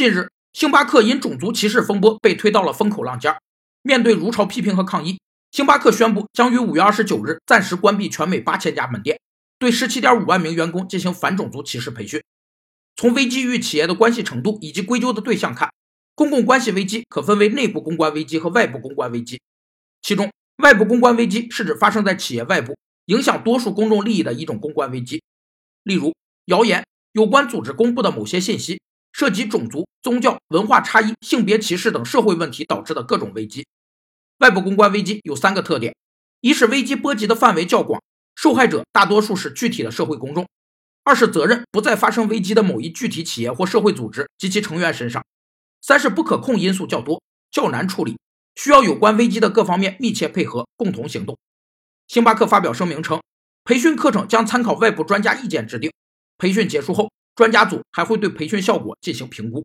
[0.00, 3.36] 近日，星巴克因种族歧视风波被推到了风口浪尖。
[3.82, 9.20] 面对如潮批评和抗议，星巴克宣布将于五月二十九日暂时关闭全美八千家门店，
[9.58, 12.22] 对十七点五万名员工进行反种族歧视培训。
[12.96, 15.70] 从危机与企业的关系程度以及归咎的对象看，
[16.14, 19.38] 公共关系危机可分为内部公关危机和外部公关危机。
[20.00, 20.32] 其中，
[20.62, 22.74] 外部公关危机是指发生在企业外部，
[23.04, 25.22] 影响多数公众利益的一种公关危机，
[25.82, 26.14] 例如
[26.46, 28.79] 谣言、有关组织公布的某些信息。
[29.20, 33.66] 涉及种族、宗教、文化差异、性别歧视等社会问题导致的各种危机。
[34.38, 35.94] 外部公关危机有三个特点：
[36.40, 38.02] 一是危机波及的范围较广，
[38.34, 40.46] 受害者大多数是具体的社会公众；
[41.04, 45.20] 二是责任不在发生危机的某一具体企业或社会组织及其成员身上；
[45.82, 48.16] 三是不可控因素较多，较难处理，
[48.56, 51.36] 需要有关危机的各方面密切配合，共同行动。
[52.08, 53.20] 星巴克发表声明称，
[53.64, 55.92] 培训课程将参考外部专家意见制定，
[56.38, 57.10] 培训结束后。
[57.40, 59.64] 专家组还会对培训效果进行评估。